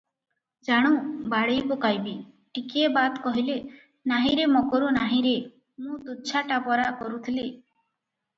[0.67, 0.93] ଜାଣୁ,
[1.33, 2.13] ବାଡ଼େଇ ପକାଇବି।”
[2.57, 3.59] ଟିକିଏ ବାଦ୍ କହିଲେ,
[4.13, 5.35] “ନାହିଁରେ ମକରୁ ନାହିଁରେ,
[5.85, 7.47] ମୁଁ ତୁଚ୍ଛା ଟାପରା କରୁଥିଲି!